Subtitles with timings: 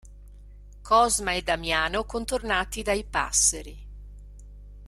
[0.81, 3.87] Cosma e Damiano contornati dai passeri.